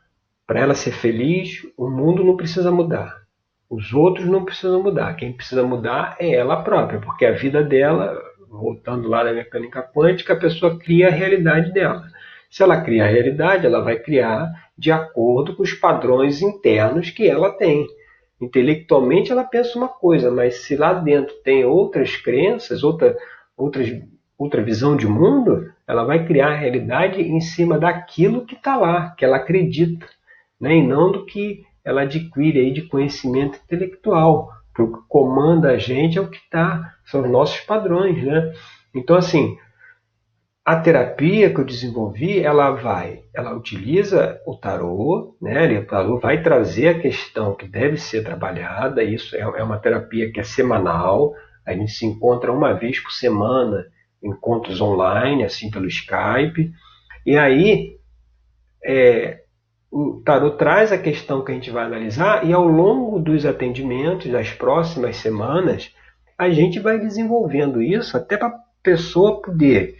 para 0.46 0.60
ela 0.60 0.74
ser 0.74 0.92
feliz, 0.92 1.62
o 1.76 1.88
mundo 1.88 2.22
não 2.22 2.36
precisa 2.36 2.70
mudar. 2.70 3.24
Os 3.68 3.92
outros 3.92 4.26
não 4.26 4.44
precisam 4.44 4.82
mudar. 4.82 5.14
Quem 5.14 5.32
precisa 5.32 5.62
mudar 5.62 6.16
é 6.20 6.30
ela 6.34 6.62
própria, 6.62 7.00
porque 7.00 7.24
a 7.24 7.32
vida 7.32 7.62
dela, 7.62 8.16
voltando 8.48 9.08
lá 9.08 9.24
na 9.24 9.32
mecânica 9.32 9.82
quântica, 9.82 10.34
a 10.34 10.38
pessoa 10.38 10.78
cria 10.78 11.08
a 11.08 11.10
realidade 11.10 11.72
dela. 11.72 12.06
Se 12.54 12.62
ela 12.62 12.80
cria 12.80 13.02
a 13.02 13.08
realidade, 13.08 13.66
ela 13.66 13.80
vai 13.80 13.98
criar 13.98 14.48
de 14.78 14.92
acordo 14.92 15.56
com 15.56 15.64
os 15.64 15.72
padrões 15.72 16.40
internos 16.40 17.10
que 17.10 17.26
ela 17.26 17.50
tem. 17.50 17.84
Intelectualmente 18.40 19.32
ela 19.32 19.42
pensa 19.42 19.76
uma 19.76 19.88
coisa, 19.88 20.30
mas 20.30 20.58
se 20.58 20.76
lá 20.76 20.94
dentro 20.94 21.34
tem 21.42 21.64
outras 21.64 22.16
crenças, 22.16 22.84
outra, 22.84 23.16
outras, 23.56 23.88
outra 24.38 24.62
visão 24.62 24.96
de 24.96 25.04
mundo, 25.04 25.68
ela 25.84 26.04
vai 26.04 26.24
criar 26.24 26.52
a 26.52 26.56
realidade 26.56 27.22
em 27.22 27.40
cima 27.40 27.76
daquilo 27.76 28.46
que 28.46 28.54
está 28.54 28.76
lá, 28.76 29.10
que 29.18 29.24
ela 29.24 29.38
acredita, 29.38 30.06
né? 30.60 30.76
e 30.76 30.86
não 30.86 31.10
do 31.10 31.26
que 31.26 31.64
ela 31.84 32.02
adquire 32.02 32.60
aí 32.60 32.72
de 32.72 32.82
conhecimento 32.82 33.58
intelectual. 33.64 34.48
O 34.78 34.92
que 34.92 34.98
comanda 35.08 35.70
a 35.70 35.76
gente 35.76 36.18
é 36.18 36.20
o 36.20 36.30
que 36.30 36.38
está, 36.38 36.94
são 37.04 37.22
os 37.22 37.28
nossos 37.28 37.58
padrões. 37.62 38.22
Né? 38.22 38.52
Então, 38.94 39.16
assim, 39.16 39.56
a 40.64 40.76
terapia 40.76 41.52
que 41.52 41.60
eu 41.60 41.64
desenvolvi, 41.64 42.40
ela 42.40 42.70
vai, 42.70 43.24
ela 43.34 43.54
utiliza 43.54 44.40
o 44.46 44.56
tarô, 44.56 45.36
né? 45.40 45.78
O 45.78 45.86
tarô 45.86 46.18
vai 46.18 46.42
trazer 46.42 46.88
a 46.88 46.98
questão 46.98 47.54
que 47.54 47.68
deve 47.68 47.98
ser 47.98 48.24
trabalhada. 48.24 49.02
Isso 49.02 49.36
é, 49.36 49.40
é 49.40 49.62
uma 49.62 49.78
terapia 49.78 50.32
que 50.32 50.40
é 50.40 50.42
semanal. 50.42 51.34
A 51.66 51.74
gente 51.74 51.92
se 51.92 52.06
encontra 52.06 52.50
uma 52.50 52.72
vez 52.72 52.98
por 52.98 53.12
semana, 53.12 53.84
encontros 54.22 54.80
online, 54.80 55.44
assim 55.44 55.70
pelo 55.70 55.86
Skype. 55.86 56.72
E 57.26 57.36
aí, 57.36 57.98
é, 58.82 59.40
o 59.92 60.22
tarô 60.24 60.52
traz 60.52 60.92
a 60.92 60.98
questão 60.98 61.44
que 61.44 61.52
a 61.52 61.54
gente 61.54 61.70
vai 61.70 61.84
analisar 61.84 62.42
e 62.42 62.54
ao 62.54 62.66
longo 62.66 63.18
dos 63.18 63.44
atendimentos 63.44 64.32
das 64.32 64.50
próximas 64.50 65.16
semanas, 65.16 65.94
a 66.38 66.48
gente 66.48 66.80
vai 66.80 66.98
desenvolvendo 66.98 67.82
isso 67.82 68.16
até 68.16 68.38
para 68.38 68.48
a 68.48 68.60
pessoa 68.82 69.42
poder 69.42 69.94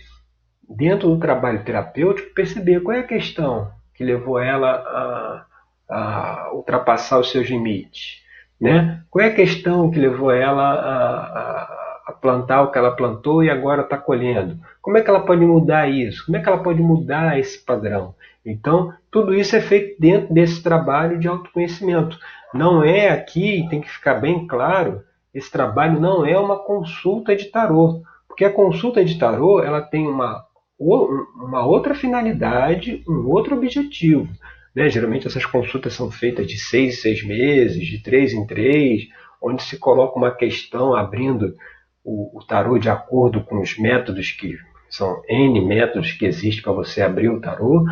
dentro 0.68 1.08
do 1.08 1.18
trabalho 1.18 1.64
terapêutico, 1.64 2.34
perceber 2.34 2.80
qual 2.80 2.96
é 2.96 3.00
a 3.00 3.06
questão 3.06 3.70
que 3.94 4.04
levou 4.04 4.38
ela 4.38 4.70
a, 4.70 5.46
a 5.88 6.50
ultrapassar 6.52 7.18
os 7.18 7.30
seus 7.30 7.48
limites. 7.48 8.22
Né? 8.60 9.02
Qual 9.10 9.24
é 9.24 9.28
a 9.28 9.34
questão 9.34 9.90
que 9.90 9.98
levou 9.98 10.30
ela 10.30 10.62
a, 10.62 11.84
a 12.06 12.12
plantar 12.12 12.62
o 12.62 12.70
que 12.70 12.78
ela 12.78 12.94
plantou 12.94 13.42
e 13.42 13.50
agora 13.50 13.82
está 13.82 13.96
colhendo? 13.96 14.58
Como 14.80 14.96
é 14.96 15.02
que 15.02 15.10
ela 15.10 15.24
pode 15.24 15.44
mudar 15.44 15.88
isso? 15.88 16.24
Como 16.24 16.36
é 16.36 16.40
que 16.40 16.48
ela 16.48 16.62
pode 16.62 16.80
mudar 16.80 17.38
esse 17.38 17.64
padrão? 17.64 18.14
Então, 18.44 18.92
tudo 19.10 19.34
isso 19.34 19.56
é 19.56 19.60
feito 19.60 20.00
dentro 20.00 20.32
desse 20.32 20.62
trabalho 20.62 21.18
de 21.18 21.26
autoconhecimento. 21.26 22.18
Não 22.52 22.84
é 22.84 23.08
aqui, 23.08 23.66
tem 23.70 23.80
que 23.80 23.90
ficar 23.90 24.14
bem 24.14 24.46
claro, 24.46 25.02
esse 25.32 25.50
trabalho 25.50 25.98
não 25.98 26.24
é 26.24 26.38
uma 26.38 26.58
consulta 26.58 27.34
de 27.34 27.46
tarô. 27.46 28.02
Porque 28.28 28.44
a 28.44 28.52
consulta 28.52 29.04
de 29.04 29.18
tarô 29.18 29.62
ela 29.62 29.80
tem 29.80 30.06
uma 30.06 30.44
uma 30.78 31.64
outra 31.64 31.94
finalidade, 31.94 33.02
um 33.08 33.28
outro 33.28 33.56
objetivo. 33.56 34.28
Né? 34.74 34.88
Geralmente 34.88 35.26
essas 35.26 35.46
consultas 35.46 35.94
são 35.94 36.10
feitas 36.10 36.46
de 36.46 36.58
seis 36.58 36.94
em 36.94 36.96
seis 36.96 37.24
meses, 37.24 37.86
de 37.86 38.02
três 38.02 38.32
em 38.32 38.46
três, 38.46 39.08
onde 39.40 39.62
se 39.62 39.78
coloca 39.78 40.18
uma 40.18 40.34
questão 40.34 40.94
abrindo 40.94 41.54
o, 42.02 42.38
o 42.38 42.44
tarô 42.44 42.78
de 42.78 42.88
acordo 42.88 43.42
com 43.44 43.60
os 43.60 43.78
métodos 43.78 44.32
que 44.32 44.56
são 44.90 45.22
N 45.28 45.60
métodos 45.64 46.12
que 46.12 46.26
existem 46.26 46.62
para 46.62 46.72
você 46.72 47.02
abrir 47.02 47.28
o 47.28 47.40
tarô, 47.40 47.84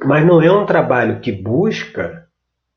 mas 0.00 0.24
não 0.24 0.40
é 0.40 0.50
um 0.50 0.66
trabalho 0.66 1.20
que 1.20 1.32
busca 1.32 2.26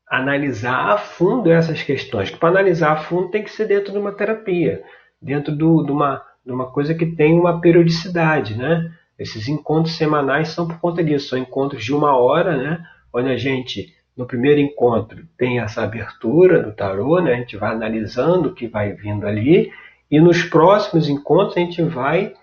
analisar 0.08 0.90
a 0.90 0.98
fundo 0.98 1.50
essas 1.50 1.82
questões. 1.82 2.30
Que 2.30 2.36
para 2.36 2.50
analisar 2.50 2.92
a 2.92 2.96
fundo 2.96 3.30
tem 3.30 3.42
que 3.42 3.50
ser 3.50 3.66
dentro 3.66 3.92
de 3.92 3.98
uma 3.98 4.12
terapia, 4.12 4.82
dentro 5.20 5.54
do, 5.54 5.84
de 5.84 5.92
uma 5.92 6.22
de 6.44 6.52
uma 6.52 6.66
coisa 6.66 6.94
que 6.94 7.06
tem 7.06 7.38
uma 7.38 7.60
periodicidade, 7.60 8.56
né? 8.56 8.92
Esses 9.18 9.48
encontros 9.48 9.96
semanais 9.96 10.48
são 10.48 10.66
por 10.66 10.78
conta 10.80 11.02
disso, 11.02 11.28
são 11.28 11.38
encontros 11.38 11.84
de 11.84 11.94
uma 11.94 12.16
hora, 12.16 12.56
né? 12.56 12.84
Onde 13.12 13.30
a 13.30 13.36
gente, 13.36 13.94
no 14.16 14.26
primeiro 14.26 14.60
encontro, 14.60 15.24
tem 15.38 15.60
essa 15.60 15.82
abertura 15.82 16.62
do 16.62 16.72
tarô, 16.72 17.20
né? 17.20 17.34
A 17.34 17.36
gente 17.36 17.56
vai 17.56 17.72
analisando 17.72 18.48
o 18.48 18.54
que 18.54 18.66
vai 18.66 18.92
vindo 18.92 19.26
ali, 19.26 19.70
e 20.10 20.20
nos 20.20 20.42
próximos 20.42 21.08
encontros 21.08 21.56
a 21.56 21.60
gente 21.60 21.82
vai, 21.82 22.34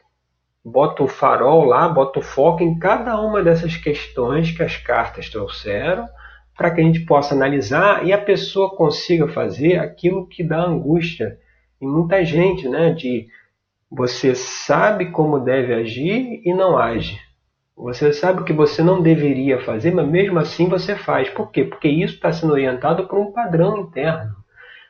bota 0.64 1.04
o 1.04 1.08
farol 1.08 1.66
lá, 1.66 1.88
bota 1.90 2.20
o 2.20 2.24
foco 2.24 2.64
em 2.64 2.80
cada 2.80 3.20
uma 3.20 3.44
dessas 3.44 3.76
questões 3.76 4.52
que 4.52 4.64
as 4.64 4.78
cartas 4.78 5.30
trouxeram, 5.30 6.08
para 6.58 6.72
que 6.72 6.82
a 6.82 6.84
gente 6.84 7.02
possa 7.02 7.34
analisar 7.34 8.06
e 8.06 8.12
a 8.12 8.18
pessoa 8.18 8.76
consiga 8.76 9.28
fazer 9.28 9.78
aquilo 9.78 10.28
que 10.28 10.44
dá 10.44 10.62
angústia 10.62 11.38
em 11.82 11.88
muita 11.88 12.24
gente, 12.26 12.68
né? 12.68 12.92
De 12.92 13.28
você 13.90 14.36
sabe 14.36 15.08
como 15.08 15.40
deve 15.40 15.74
agir 15.74 16.42
e 16.46 16.54
não 16.54 16.78
age. 16.78 17.20
Você 17.76 18.12
sabe 18.12 18.42
o 18.42 18.44
que 18.44 18.54
você 18.54 18.84
não 18.84 19.02
deveria 19.02 19.60
fazer, 19.62 19.92
mas 19.92 20.08
mesmo 20.08 20.38
assim 20.38 20.68
você 20.68 20.96
faz. 20.96 21.30
Por 21.30 21.50
quê? 21.50 21.64
Porque 21.64 21.88
isso 21.88 22.16
está 22.16 22.32
sendo 22.32 22.54
orientado 22.54 23.08
por 23.08 23.18
um 23.18 23.32
padrão 23.32 23.78
interno. 23.78 24.36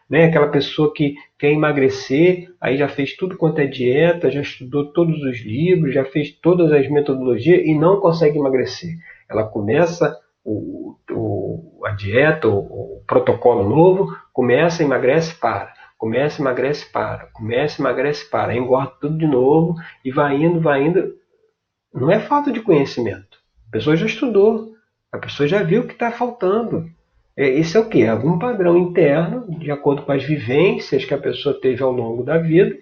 Né? 0.10 0.26
Aquela 0.26 0.48
pessoa 0.48 0.92
que 0.92 1.16
quer 1.38 1.52
emagrecer, 1.52 2.52
aí 2.60 2.78
já 2.78 2.90
fez 2.90 3.16
tudo 3.16 3.38
quanto 3.38 3.60
é 3.60 3.68
dieta, 3.68 4.32
já 4.32 4.42
estudou 4.42 4.92
todos 4.92 5.22
os 5.22 5.40
livros, 5.46 5.94
já 5.94 6.04
fez 6.04 6.32
todas 6.32 6.72
as 6.72 6.90
metodologias 6.90 7.62
e 7.64 7.76
não 7.76 8.00
consegue 8.00 8.40
emagrecer. 8.40 8.96
Ela 9.30 9.44
começa 9.44 10.18
o, 10.44 10.96
o, 11.12 11.86
a 11.86 11.92
dieta, 11.92 12.48
o, 12.48 12.58
o 12.58 13.04
protocolo 13.06 13.70
novo, 13.70 14.12
começa, 14.34 14.84
emagrece, 14.84 15.36
para. 15.36 15.72
Começa, 16.00 16.42
emagrece, 16.42 16.90
para. 16.90 17.28
Começa, 17.34 17.82
emagrece, 17.82 18.24
para. 18.30 18.56
Engorda 18.56 18.94
tudo 19.02 19.18
de 19.18 19.28
novo 19.28 19.76
e 20.04 20.10
vai 20.10 20.38
indo, 20.38 20.62
vai 20.62 20.82
indo. 20.82 21.14
Não 21.94 22.10
é 22.10 22.22
falta 22.22 22.54
de 22.54 22.62
conhecimento. 22.62 23.38
A 23.68 23.72
pessoa 23.72 23.98
já 23.98 24.06
estudou. 24.06 24.74
A 25.12 25.18
pessoa 25.18 25.46
já 25.46 25.62
viu 25.62 25.82
o 25.82 25.88
que 25.88 25.94
está 25.94 26.10
faltando. 26.10 26.90
É, 27.36 27.50
isso 27.50 27.78
é 27.78 27.82
o 27.82 27.90
que? 27.90 28.06
Algum 28.06 28.40
padrão 28.40 28.78
interno, 28.78 29.46
de 29.60 29.72
acordo 29.72 30.04
com 30.04 30.14
as 30.14 30.24
vivências 30.24 31.04
que 31.04 31.14
a 31.14 31.18
pessoa 31.18 31.60
teve 31.60 31.84
ao 31.84 31.92
longo 31.92 32.24
da 32.24 32.38
vida, 32.38 32.78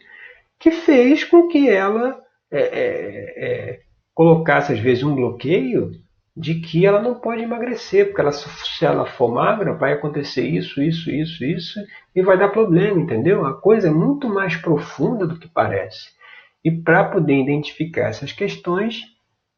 que 0.59 0.69
fez 0.69 1.23
com 1.23 1.47
que 1.47 1.67
ela 1.67 2.21
é, 2.51 2.59
é, 2.59 3.45
é, 3.45 3.79
colocasse, 4.13 4.73
às 4.73 4.79
vezes, 4.79 5.03
um 5.03 5.15
bloqueio 5.15 5.91
de 6.37 6.55
que 6.55 6.85
ela 6.85 7.01
não 7.01 7.15
pode 7.15 7.41
emagrecer, 7.41 8.05
porque 8.05 8.21
ela, 8.21 8.31
se 8.31 8.85
ela 8.85 9.07
for 9.07 9.33
magra, 9.33 9.73
vai 9.73 9.93
acontecer 9.93 10.47
isso, 10.47 10.79
isso, 10.83 11.09
isso, 11.09 11.43
isso, 11.43 11.79
e 12.15 12.21
vai 12.21 12.37
dar 12.37 12.49
problema, 12.49 13.01
entendeu? 13.01 13.43
A 13.43 13.59
coisa 13.59 13.87
é 13.87 13.91
muito 13.91 14.29
mais 14.29 14.55
profunda 14.55 15.25
do 15.25 15.39
que 15.39 15.47
parece. 15.47 16.11
E 16.63 16.69
para 16.69 17.05
poder 17.05 17.41
identificar 17.41 18.09
essas 18.09 18.31
questões, 18.31 19.01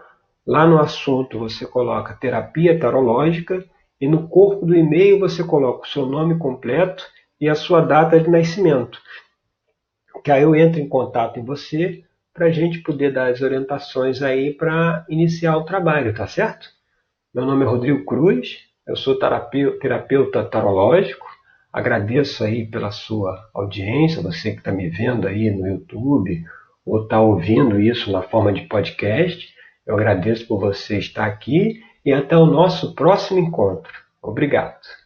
Lá 0.45 0.67
no 0.67 0.79
assunto 0.79 1.39
você 1.39 1.65
coloca 1.65 2.13
terapia 2.13 2.79
tarológica 2.79 3.65
e 3.99 4.07
no 4.07 4.27
corpo 4.27 4.63
do 4.65 4.75
e-mail 4.75 5.19
você 5.19 5.43
coloca 5.43 5.85
o 5.85 5.89
seu 5.89 6.05
nome 6.05 6.37
completo 6.37 7.03
e 7.39 7.49
a 7.49 7.55
sua 7.55 7.81
data 7.81 8.19
de 8.19 8.29
nascimento. 8.29 9.01
Que 10.23 10.31
aí 10.31 10.43
eu 10.43 10.55
entro 10.55 10.79
em 10.79 10.87
contato 10.87 11.39
em 11.39 11.43
você 11.43 12.03
para 12.33 12.45
a 12.45 12.51
gente 12.51 12.79
poder 12.79 13.11
dar 13.11 13.31
as 13.31 13.41
orientações 13.41 14.21
aí 14.21 14.53
para 14.53 15.05
iniciar 15.09 15.57
o 15.57 15.65
trabalho, 15.65 16.13
tá 16.13 16.27
certo? 16.27 16.69
Meu 17.33 17.45
nome 17.45 17.65
é 17.65 17.67
Rodrigo 17.67 18.05
Cruz, 18.05 18.59
eu 18.87 18.95
sou 18.95 19.17
terapeuta 19.17 20.43
tarológico, 20.43 21.25
Agradeço 21.71 22.43
aí 22.43 22.65
pela 22.65 22.91
sua 22.91 23.49
audiência, 23.53 24.21
você 24.21 24.51
que 24.51 24.57
está 24.57 24.71
me 24.71 24.89
vendo 24.89 25.27
aí 25.27 25.49
no 25.49 25.67
YouTube 25.67 26.43
ou 26.85 27.03
está 27.03 27.21
ouvindo 27.21 27.79
isso 27.79 28.11
na 28.11 28.21
forma 28.21 28.51
de 28.51 28.61
podcast. 28.61 29.47
Eu 29.85 29.95
agradeço 29.95 30.47
por 30.47 30.59
você 30.59 30.97
estar 30.97 31.25
aqui 31.25 31.81
e 32.05 32.11
até 32.11 32.35
o 32.35 32.45
nosso 32.45 32.93
próximo 32.93 33.39
encontro. 33.39 33.93
Obrigado. 34.21 35.00